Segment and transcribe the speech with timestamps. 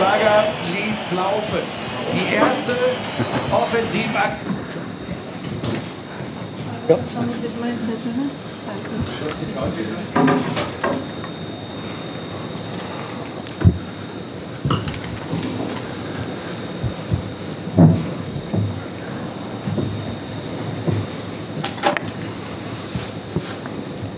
[0.00, 1.60] Schlager ließ laufen.
[2.14, 2.74] Die erste
[3.52, 4.56] Offensivaktion.
[6.88, 6.98] Ja.
[9.54, 10.79] Danke.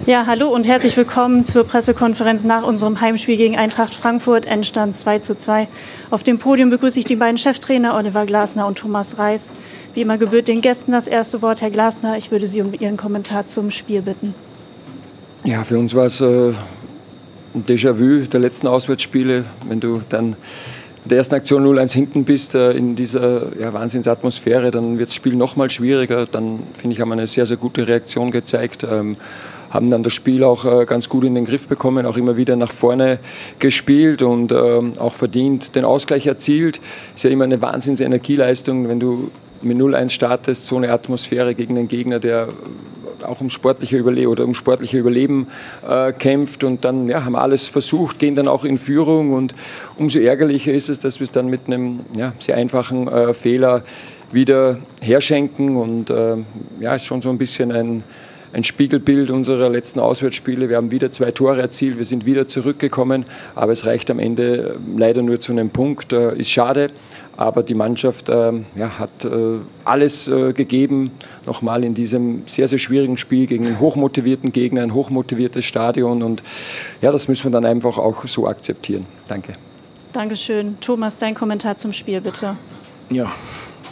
[0.04, 5.20] Ja, hallo und herzlich willkommen zur Pressekonferenz nach unserem Heimspiel gegen Eintracht Frankfurt, Endstand 2
[5.20, 5.68] zu 2.
[6.10, 9.48] Auf dem Podium begrüße ich die beiden Cheftrainer Oliver Glasner und Thomas Reis.
[9.94, 11.62] Wie immer gebührt den Gästen das erste Wort.
[11.62, 14.34] Herr Glasner, ich würde Sie um Ihren Kommentar zum Spiel bitten.
[15.44, 16.52] Ja, für uns war es äh,
[17.54, 20.34] ein Déjà-vu der letzten Auswärtsspiele, wenn du dann
[21.04, 25.14] in der ersten Aktion 0-1 hinten bist, äh, in dieser ja, Wahnsinnsatmosphäre, dann wird das
[25.14, 26.26] Spiel noch mal schwieriger.
[26.26, 28.84] Dann, finde ich, haben wir eine sehr, sehr gute Reaktion gezeigt.
[28.90, 29.16] Ähm,
[29.72, 32.56] haben dann das Spiel auch äh, ganz gut in den Griff bekommen, auch immer wieder
[32.56, 33.18] nach vorne
[33.58, 36.80] gespielt und ähm, auch verdient den Ausgleich erzielt.
[37.16, 39.30] Ist ja immer eine Wahnsinns-Energieleistung, wenn du
[39.62, 42.48] mit 0-1 startest, so eine Atmosphäre gegen einen Gegner, der
[43.24, 45.46] auch um sportliche Überleben oder um sportliche Überleben
[45.88, 49.54] äh, kämpft und dann ja, haben alles versucht, gehen dann auch in Führung und
[49.96, 53.84] umso ärgerlicher ist es, dass wir es dann mit einem ja, sehr einfachen äh, Fehler
[54.32, 56.36] wieder herschenken und äh,
[56.80, 58.02] ja, ist schon so ein bisschen ein
[58.52, 60.68] ein Spiegelbild unserer letzten Auswärtsspiele.
[60.68, 64.74] Wir haben wieder zwei Tore erzielt, wir sind wieder zurückgekommen, aber es reicht am Ende
[64.74, 66.12] äh, leider nur zu einem Punkt.
[66.12, 66.90] Äh, ist schade,
[67.36, 71.12] aber die Mannschaft äh, ja, hat äh, alles äh, gegeben,
[71.46, 76.22] nochmal in diesem sehr, sehr schwierigen Spiel gegen einen hochmotivierten Gegner, ein hochmotiviertes Stadion.
[76.22, 76.42] Und
[77.00, 79.06] ja, das müssen wir dann einfach auch so akzeptieren.
[79.28, 79.54] Danke.
[80.12, 80.78] Dankeschön.
[80.80, 82.56] Thomas, dein Kommentar zum Spiel, bitte.
[83.08, 83.32] Ja,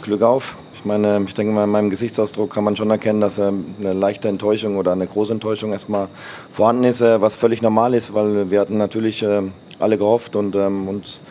[0.03, 0.55] Glück auf.
[0.81, 3.93] Ich meine, ich denke mal, in meinem Gesichtsausdruck kann man schon erkennen, dass ähm, eine
[3.93, 6.07] leichte Enttäuschung oder eine große Enttäuschung erstmal
[6.51, 10.55] vorhanden ist, äh, was völlig normal ist, weil wir hatten natürlich ähm, alle gehofft und
[10.55, 11.21] ähm, uns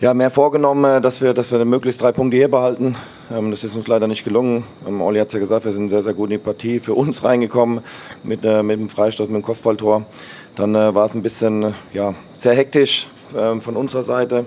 [0.00, 2.94] ja, mehr vorgenommen, äh, dass wir, dass wir möglichst drei Punkte hier behalten.
[3.28, 4.62] Das ist uns leider nicht gelungen.
[4.86, 7.24] Olli hat es ja gesagt, wir sind sehr, sehr gut in die Partie für uns
[7.24, 7.80] reingekommen
[8.22, 10.04] mit, äh, mit dem Freistoß, mit dem Kopfballtor.
[10.54, 14.44] Dann war es ein bisschen ja, sehr hektisch von unserer Seite,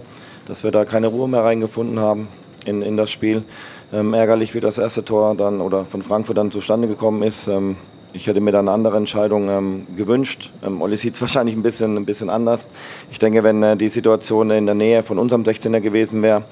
[0.47, 2.27] dass wir da keine Ruhe mehr reingefunden haben
[2.65, 3.43] in, in das Spiel.
[3.91, 7.47] Ähm, ärgerlich, wie das erste Tor dann oder von Frankfurt dann zustande gekommen ist.
[7.47, 7.75] Ähm,
[8.13, 10.51] ich hätte mir da eine andere Entscheidung ähm, gewünscht.
[10.63, 12.69] Ähm, Olli sieht es wahrscheinlich ein bisschen, ein bisschen anders.
[13.11, 16.43] Ich denke, wenn äh, die Situation in der Nähe von unserem 16er gewesen wäre,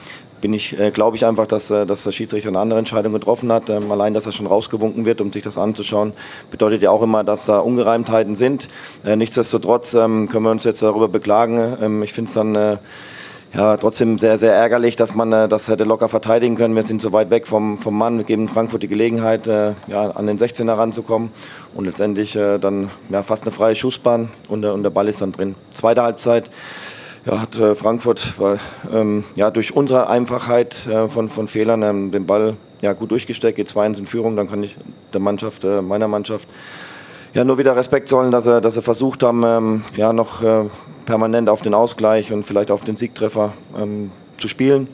[0.41, 3.51] bin ich, äh, glaube ich einfach, dass, äh, dass der Schiedsrichter eine andere Entscheidung getroffen
[3.51, 3.69] hat.
[3.69, 6.13] Ähm, allein, dass er schon rausgewunken wird, um sich das anzuschauen,
[6.49, 8.67] bedeutet ja auch immer, dass da Ungereimtheiten sind.
[9.05, 11.77] Äh, nichtsdestotrotz ähm, können wir uns jetzt darüber beklagen.
[11.79, 12.77] Ähm, ich finde es dann äh,
[13.53, 16.75] ja, trotzdem sehr, sehr ärgerlich, dass man äh, das hätte locker verteidigen können.
[16.75, 18.17] Wir sind so weit weg vom, vom Mann.
[18.17, 21.31] Wir geben Frankfurt die Gelegenheit, äh, ja, an den 16er ranzukommen.
[21.73, 25.21] Und letztendlich äh, dann ja, fast eine freie Schussbahn und, äh, und der Ball ist
[25.21, 25.55] dann drin.
[25.73, 26.49] Zweite Halbzeit
[27.25, 28.57] ja, hat äh, Frankfurt war,
[28.91, 33.57] ähm, ja, durch unsere Einfachheit äh, von, von Fehlern ähm, den Ball ja, gut durchgesteckt.
[33.57, 34.77] Geht 2-1 in Führung, dann kann ich
[35.13, 36.47] der Mannschaft, meiner Mannschaft
[37.33, 40.65] ja, nur wieder Respekt zollen, dass sie, dass sie versucht haben, ähm, ja, noch äh,
[41.05, 44.87] permanent auf den Ausgleich und vielleicht auf den Siegtreffer ähm, zu spielen.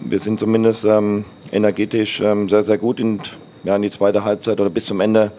[0.00, 3.20] Wir sind zumindest ähm, energetisch ähm, sehr, sehr gut in,
[3.64, 5.32] ja, in die zweite Halbzeit oder bis zum Ende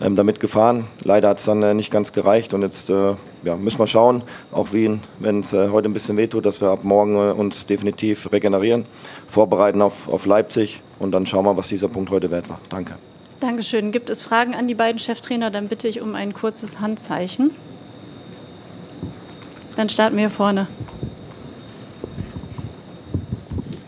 [0.00, 0.84] ähm, damit gefahren.
[1.02, 3.14] Leider hat es dann äh, nicht ganz gereicht und jetzt äh,
[3.44, 4.22] ja, müssen wir schauen,
[4.52, 5.00] auch wenn
[5.40, 8.86] es äh, heute ein bisschen wehtut, dass wir ab morgen äh, uns definitiv regenerieren,
[9.28, 12.60] vorbereiten auf, auf Leipzig und dann schauen wir, was dieser Punkt heute wert war.
[12.68, 12.94] Danke.
[13.40, 13.92] Dankeschön.
[13.92, 15.50] Gibt es Fragen an die beiden Cheftrainer?
[15.50, 17.52] Dann bitte ich um ein kurzes Handzeichen.
[19.76, 20.66] Dann starten wir hier vorne.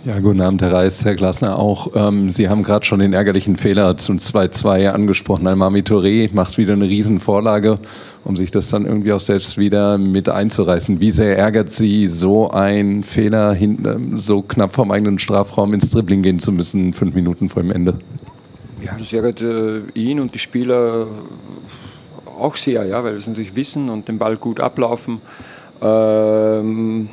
[0.05, 1.88] Ja, guten Abend, Herr Reis, Herr Glasner auch.
[1.94, 5.47] Ähm, Sie haben gerade schon den ärgerlichen Fehler zum 2-2 angesprochen.
[5.47, 7.77] Almami Touré macht wieder eine Riesenvorlage,
[8.25, 11.00] um sich das dann irgendwie auch selbst wieder mit einzureißen.
[11.00, 16.22] Wie sehr ärgert Sie so ein Fehler, hin, so knapp vom eigenen Strafraum ins Dribbling
[16.22, 17.97] gehen zu müssen, fünf Minuten vor dem Ende?
[18.84, 21.06] Ja, das ärgert äh, ihn und die Spieler
[22.38, 25.20] auch sehr, ja, weil wir es natürlich wissen und den Ball gut ablaufen.
[25.82, 27.10] Ähm,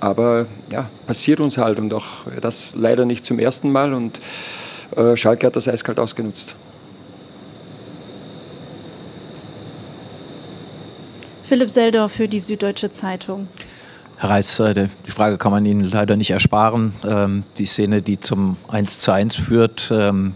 [0.00, 4.20] aber ja, passiert uns halt und auch das leider nicht zum ersten Mal und
[4.96, 6.56] äh, Schalke hat das eiskalt ausgenutzt.
[11.44, 13.48] Philipp Seldorf für die Süddeutsche Zeitung.
[14.16, 14.74] Herr Reis, äh,
[15.06, 16.94] die Frage kann man Ihnen leider nicht ersparen.
[17.06, 20.34] Ähm, die Szene, die zum 1 zu 1 führt, ähm,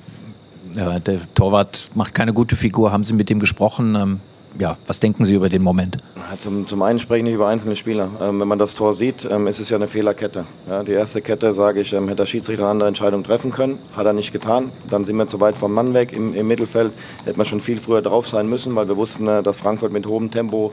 [0.74, 2.92] der Torwart macht keine gute Figur.
[2.92, 4.20] Haben Sie mit ihm gesprochen?
[4.58, 5.98] Ja, was denken Sie über den Moment?
[6.40, 8.08] Zum, zum einen spreche ich nicht über einzelne Spieler.
[8.20, 10.46] Ähm, wenn man das Tor sieht, ähm, ist es ja eine Fehlerkette.
[10.68, 13.78] Ja, die erste Kette, sage ich, ähm, hätte der Schiedsrichter eine andere Entscheidung treffen können.
[13.94, 14.72] Hat er nicht getan.
[14.88, 16.12] Dann sind wir zu weit vom Mann weg.
[16.16, 16.92] Im, im Mittelfeld
[17.24, 20.06] hätte man schon viel früher drauf sein müssen, weil wir wussten, äh, dass Frankfurt mit
[20.06, 20.72] hohem Tempo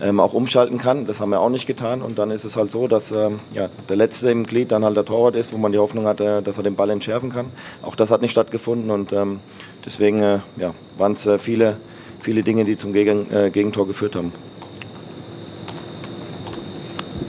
[0.00, 1.06] ähm, auch umschalten kann.
[1.06, 2.02] Das haben wir auch nicht getan.
[2.02, 4.96] Und dann ist es halt so, dass ähm, ja, der letzte im Glied dann halt
[4.96, 7.46] der Torwart ist, wo man die Hoffnung hatte, dass er den Ball entschärfen kann.
[7.80, 8.90] Auch das hat nicht stattgefunden.
[8.90, 9.40] Und ähm,
[9.86, 11.78] deswegen äh, ja, waren es äh, viele
[12.22, 14.32] viele Dinge, die zum Gegen, äh, Gegentor geführt haben.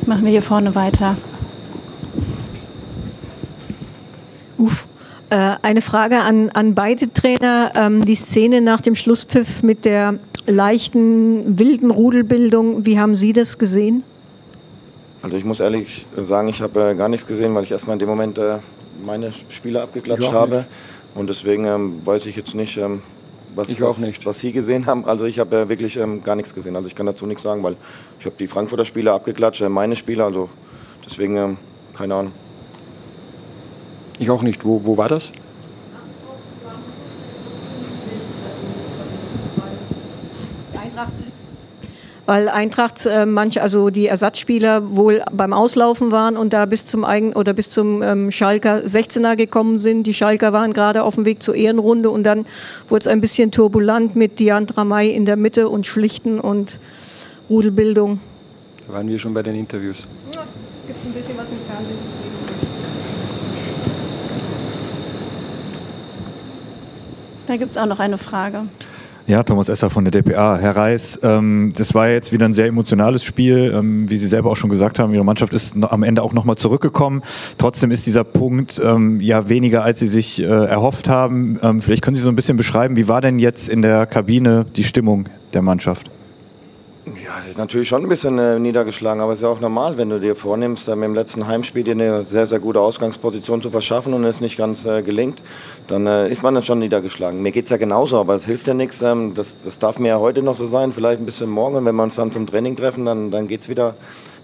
[0.06, 1.16] Machen wir hier vorne weiter.
[4.58, 4.88] Uff.
[5.30, 7.72] Äh, eine Frage an, an beide Trainer.
[7.76, 13.58] Ähm, die Szene nach dem Schlusspfiff mit der leichten, wilden Rudelbildung, wie haben Sie das
[13.58, 14.04] gesehen?
[15.22, 18.00] Also ich muss ehrlich sagen, ich habe äh, gar nichts gesehen, weil ich erstmal in
[18.00, 18.58] dem Moment äh,
[19.06, 20.66] meine Spieler abgeklatscht habe.
[21.16, 23.02] Und deswegen ähm, weiß ich jetzt nicht, ähm,
[23.56, 24.26] was, ich auch nicht.
[24.26, 25.06] was Sie gesehen haben.
[25.06, 26.76] Also ich habe ja wirklich ähm, gar nichts gesehen.
[26.76, 27.76] Also ich kann dazu nichts sagen, weil
[28.20, 30.50] ich habe die Frankfurter Spieler abgeklatscht, äh, meine Spieler, also
[31.06, 31.58] deswegen ähm,
[31.96, 32.32] keine Ahnung.
[34.20, 34.64] Ich auch nicht.
[34.64, 35.32] Wo, wo war das?
[40.72, 41.14] Die Eintracht
[42.26, 47.04] weil Eintracht äh, manche, also die Ersatzspieler wohl beim Auslaufen waren und da bis zum
[47.04, 50.04] Eigen oder bis zum ähm, Schalker 16er gekommen sind.
[50.04, 52.46] Die Schalker waren gerade auf dem Weg zur Ehrenrunde und dann
[52.88, 56.80] wurde es ein bisschen turbulent mit Diandra May in der Mitte und Schlichten und
[57.50, 58.20] Rudelbildung.
[58.88, 60.04] Da waren wir schon bei den Interviews.
[60.34, 60.44] Ja,
[60.88, 62.34] Gibt es ein bisschen was im Fernsehen zu sehen?
[67.46, 68.68] Da gibt es auch noch eine Frage.
[69.26, 70.58] Ja, Thomas Esser von der DPA.
[70.58, 73.74] Herr Reis, ähm, das war jetzt wieder ein sehr emotionales Spiel.
[73.74, 76.58] Ähm, wie Sie selber auch schon gesagt haben, Ihre Mannschaft ist am Ende auch nochmal
[76.58, 77.22] zurückgekommen.
[77.58, 81.58] Trotzdem ist dieser Punkt ähm, ja weniger, als Sie sich äh, erhofft haben.
[81.64, 84.66] Ähm, vielleicht können Sie so ein bisschen beschreiben, wie war denn jetzt in der Kabine
[84.76, 86.12] die Stimmung der Mannschaft?
[87.34, 89.98] Ja, das ist natürlich schon ein bisschen äh, niedergeschlagen, aber es ist ja auch normal,
[89.98, 93.60] wenn du dir vornimmst, äh, mit dem letzten Heimspiel dir eine sehr, sehr gute Ausgangsposition
[93.60, 95.42] zu verschaffen und es nicht ganz äh, gelingt,
[95.88, 97.42] dann äh, ist man schon niedergeschlagen.
[97.42, 99.02] Mir geht es ja genauso, aber es hilft ja nichts.
[99.02, 101.76] Ähm, das, das darf mir ja heute noch so sein, vielleicht ein bisschen morgen.
[101.76, 103.96] Und wenn wir uns dann zum Training treffen, dann, dann geht es wieder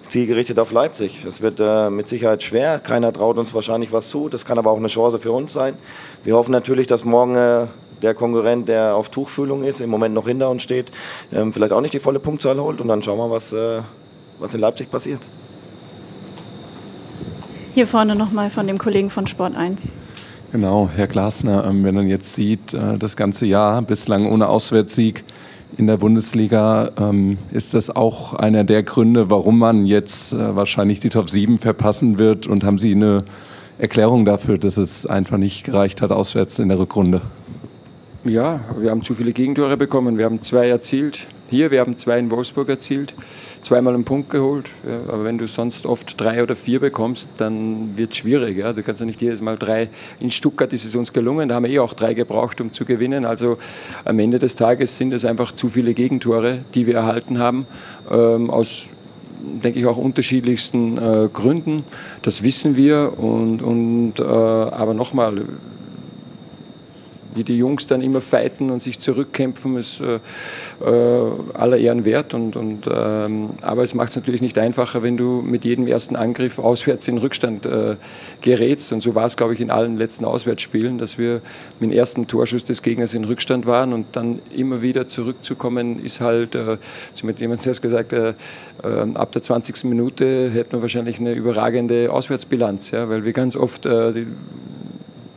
[0.07, 1.23] zielgerichtet auf Leipzig.
[1.25, 2.79] Es wird äh, mit Sicherheit schwer.
[2.79, 4.29] Keiner traut uns wahrscheinlich was zu.
[4.29, 5.75] Das kann aber auch eine Chance für uns sein.
[6.23, 7.67] Wir hoffen natürlich, dass morgen äh,
[8.01, 10.91] der Konkurrent, der auf Tuchfühlung ist, im Moment noch hinter uns steht,
[11.33, 12.81] ähm, vielleicht auch nicht die volle Punktzahl holt.
[12.81, 13.81] Und dann schauen wir, was, äh,
[14.39, 15.21] was in Leipzig passiert.
[17.73, 19.91] Hier vorne nochmal von dem Kollegen von Sport 1.
[20.51, 25.23] Genau, Herr Glasner, ähm, wenn man jetzt sieht, äh, das ganze Jahr bislang ohne Auswärtssieg
[25.77, 30.99] in der Bundesliga, ähm, ist das auch einer der Gründe, warum man jetzt äh, wahrscheinlich
[30.99, 32.47] die Top 7 verpassen wird?
[32.47, 33.23] Und haben Sie eine
[33.77, 37.21] Erklärung dafür, dass es einfach nicht gereicht hat auswärts in der Rückrunde?
[38.25, 40.17] Ja, wir haben zu viele Gegentore bekommen.
[40.17, 41.25] Wir haben zwei erzielt.
[41.49, 43.15] Hier, wir haben zwei in Wolfsburg erzielt,
[43.61, 44.69] zweimal einen Punkt geholt.
[44.85, 48.57] Ja, aber wenn du sonst oft drei oder vier bekommst, dann wird es schwierig.
[48.57, 48.73] Ja.
[48.73, 49.87] Du kannst ja nicht jedes Mal drei.
[50.19, 52.83] In Stuttgart ist es uns gelungen, da haben wir eh auch drei gebraucht, um zu
[52.83, 53.23] gewinnen.
[53.23, 53.57] Also
[54.03, 57.67] am Ende des Tages sind es einfach zu viele Gegentore, die wir erhalten haben.
[58.11, 58.89] Ähm, aus
[59.63, 61.85] denke ich, auch unterschiedlichsten äh, Gründen.
[62.21, 63.13] Das wissen wir.
[63.17, 65.45] Und, und, äh, aber nochmal,
[67.33, 70.19] wie die Jungs dann immer fighten und sich zurückkämpfen, ist äh,
[70.83, 72.33] äh, aller Ehren wert.
[72.33, 76.15] Und, und, ähm, aber es macht es natürlich nicht einfacher, wenn du mit jedem ersten
[76.15, 77.95] Angriff auswärts in Rückstand äh,
[78.41, 78.91] gerätst.
[78.93, 81.41] Und so war es, glaube ich, in allen letzten Auswärtsspielen, dass wir
[81.79, 86.21] mit dem ersten Torschuss des Gegners in Rückstand waren und dann immer wieder zurückzukommen, ist
[86.21, 86.77] halt, äh,
[87.13, 88.33] so mit jemand zuerst gesagt, äh,
[88.83, 89.85] ähm, ab der 20.
[89.85, 94.27] Minute hätten wir wahrscheinlich eine überragende Auswärtsbilanz, ja, weil wir ganz oft äh, die,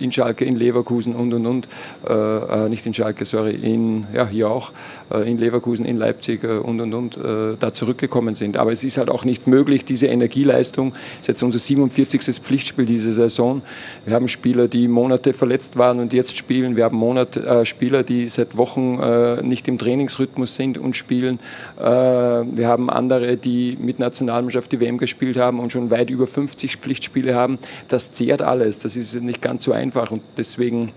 [0.02, 1.68] in Schalke, in Leverkusen und und und,
[2.08, 4.72] äh, äh, nicht in Schalke, sorry, in, ja, hier auch,
[5.12, 8.56] äh, in Leverkusen, in Leipzig äh, und und und, äh, da zurückgekommen sind.
[8.56, 12.22] Aber es ist halt auch nicht möglich, diese Energieleistung, das ist jetzt unser 47.
[12.42, 13.62] Pflichtspiel diese Saison.
[14.04, 16.76] Wir haben Spieler, die Monate verletzt waren und jetzt spielen.
[16.76, 19.00] Wir haben Monat, äh, Spieler, die seit Wochen
[19.42, 21.38] nicht im Trainingsrhythmus sind und spielen.
[21.78, 26.76] wir haben andere, die mit Nationalmannschaft die WM gespielt haben und schon weit über 50
[26.76, 27.58] Pflichtspiele haben.
[27.88, 28.78] Das zehrt alles.
[28.78, 30.10] Das ist nicht ganz so einfach einfach.
[30.10, 30.92] Und deswegen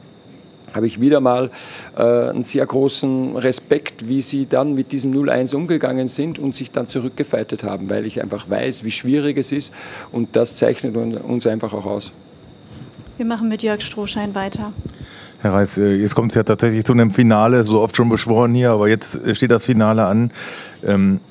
[0.73, 1.51] habe ich wieder mal
[1.97, 6.71] äh, einen sehr großen Respekt, wie sie dann mit diesem 0-1 umgegangen sind und sich
[6.71, 9.73] dann zurückgefeitet haben, weil ich einfach weiß, wie schwierig es ist
[10.11, 12.11] und das zeichnet uns einfach auch aus.
[13.15, 14.73] Wir machen mit Jörg Strohschein weiter.
[15.41, 18.53] Herr Reis, äh, jetzt kommt es ja tatsächlich zu einem Finale, so oft schon beschworen
[18.53, 20.31] hier, aber jetzt steht das Finale an.
[20.85, 21.21] Ähm,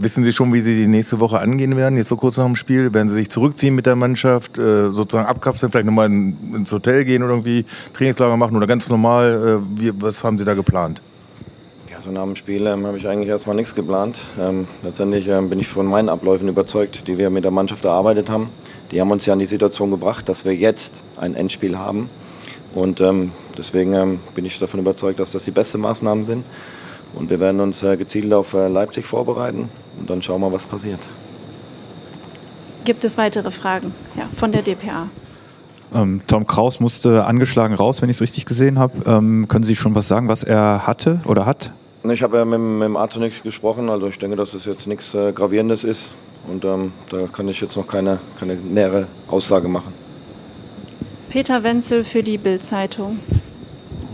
[0.00, 2.56] Wissen Sie schon, wie Sie die nächste Woche angehen werden, jetzt so kurz nach dem
[2.56, 2.94] Spiel?
[2.94, 7.22] Werden Sie sich zurückziehen mit der Mannschaft, äh, sozusagen abkapseln, vielleicht nochmal ins Hotel gehen
[7.22, 9.60] oder irgendwie Trainingslager machen oder ganz normal?
[9.60, 11.02] Äh, wie, was haben Sie da geplant?
[11.90, 14.18] Ja, Also nach dem Spiel ähm, habe ich eigentlich erstmal nichts geplant.
[14.40, 18.30] Ähm, letztendlich ähm, bin ich von meinen Abläufen überzeugt, die wir mit der Mannschaft erarbeitet
[18.30, 18.48] haben.
[18.90, 22.08] Die haben uns ja in die Situation gebracht, dass wir jetzt ein Endspiel haben.
[22.74, 26.44] Und ähm, deswegen ähm, bin ich davon überzeugt, dass das die besten Maßnahmen sind.
[27.14, 30.64] Und wir werden uns äh, gezielt auf äh, Leipzig vorbereiten und dann schauen wir, was
[30.64, 31.00] passiert.
[32.84, 35.08] Gibt es weitere Fragen ja, von der DPA?
[35.94, 38.92] Ähm, Tom Kraus musste angeschlagen raus, wenn ich es richtig gesehen habe.
[39.06, 41.72] Ähm, können Sie schon was sagen, was er hatte oder hat?
[42.04, 45.14] Ich habe ja mit, mit dem Arzt gesprochen, also ich denke, dass es jetzt nichts
[45.14, 46.10] äh, Gravierendes ist.
[46.46, 49.92] Und ähm, da kann ich jetzt noch keine, keine nähere Aussage machen.
[51.28, 53.18] Peter Wenzel für die Bild-Zeitung.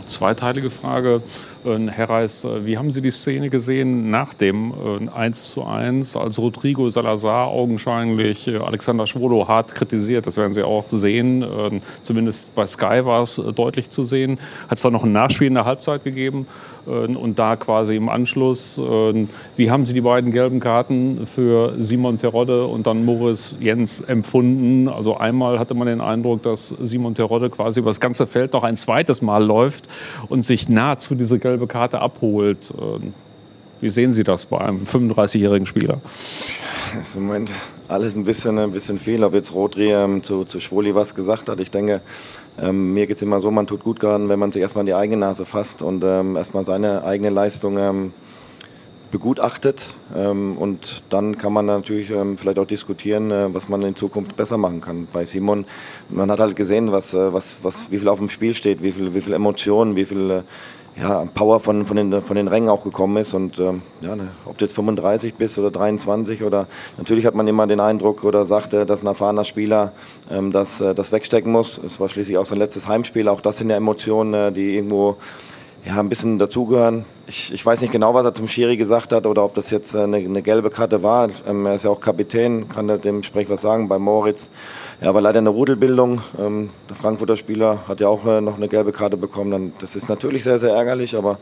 [0.07, 1.23] Zweiteilige Frage.
[1.65, 4.73] Äh, Herr Reis, äh, wie haben Sie die Szene gesehen nach dem
[5.15, 10.27] 1 zu 1, als Rodrigo Salazar augenscheinlich äh, Alexander Schwolo hart kritisiert?
[10.27, 11.45] Das werden Sie auch sehen.
[12.03, 14.39] Zumindest bei Sky war es deutlich zu sehen.
[14.69, 16.47] Hat es da noch ein Nachspiel in der Halbzeit gegeben?
[16.87, 18.79] Und da quasi im Anschluss,
[19.57, 24.89] wie haben Sie die beiden gelben Karten für Simon Terodde und dann Moritz Jens empfunden?
[24.89, 28.65] Also einmal hatte man den Eindruck, dass Simon Terodde quasi über das ganze Feld noch
[28.65, 29.89] ein zweites Mal läuft
[30.29, 32.73] und sich nahezu diese gelbe gelbe Karte abholt.
[32.81, 33.15] Ähm,
[33.81, 36.01] wie sehen Sie das bei einem 35-jährigen Spieler?
[36.97, 37.51] Das ist im Moment
[37.87, 39.23] alles ein bisschen, ein bisschen viel.
[39.23, 42.01] Ob jetzt Rodri ähm, zu, zu Schwoli was gesagt hat, ich denke,
[42.61, 44.95] ähm, mir geht es immer so, man tut gut daran, wenn man sich erstmal die
[44.95, 48.13] eigene Nase fasst und ähm, erstmal seine eigene Leistung ähm,
[49.13, 49.91] begutachtet.
[50.17, 54.35] Ähm, und dann kann man natürlich ähm, vielleicht auch diskutieren, äh, was man in Zukunft
[54.37, 55.07] besser machen kann.
[55.13, 55.67] Bei Simon,
[56.09, 58.91] man hat halt gesehen, was, äh, was, was, wie viel auf dem Spiel steht, wie
[58.91, 60.43] viel, wie viel Emotionen, wie viel äh,
[60.97, 63.35] ja, Power von, von, den, von den Rängen auch gekommen ist.
[63.35, 66.67] Und ähm, ja, ne, ob du jetzt 35 bist oder 23 oder
[66.99, 69.93] natürlich hat man immer den Eindruck oder sagte, dass ein erfahrener Spieler
[70.31, 71.79] ähm, das, äh, das wegstecken muss.
[71.79, 73.29] Es war schließlich auch sein letztes Heimspiel.
[73.29, 75.17] Auch das sind ja Emotionen, äh, die irgendwo
[75.87, 77.05] ja, ein bisschen dazugehören.
[77.27, 79.95] Ich, ich weiß nicht genau, was er zum Schiri gesagt hat oder ob das jetzt
[79.95, 81.29] eine, eine gelbe Karte war.
[81.47, 84.51] Ähm, er ist ja auch Kapitän, kann dementsprechend was sagen bei Moritz.
[85.03, 86.23] Ja, aber leider eine Rudelbildung.
[86.39, 89.75] Ähm, der Frankfurter Spieler hat ja auch äh, noch eine gelbe Karte bekommen.
[89.79, 91.39] Das ist natürlich sehr, sehr ärgerlich, aber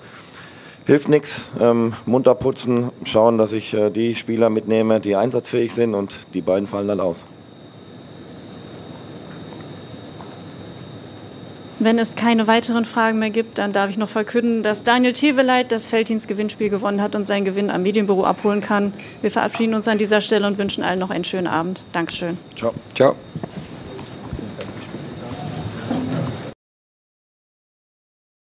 [0.87, 1.51] hilft nichts.
[1.61, 6.41] Ähm, munter putzen, schauen, dass ich äh, die Spieler mitnehme, die einsatzfähig sind und die
[6.41, 7.27] beiden fallen dann aus.
[11.85, 15.73] Wenn es keine weiteren Fragen mehr gibt, dann darf ich noch verkünden, dass Daniel Teveleit
[15.73, 18.93] das Felddienst-Gewinnspiel gewonnen hat und seinen Gewinn am Medienbüro abholen kann.
[19.21, 21.83] Wir verabschieden uns an dieser Stelle und wünschen allen noch einen schönen Abend.
[21.93, 22.39] Dankeschön.
[22.57, 22.73] Ciao.
[22.95, 23.17] Ciao.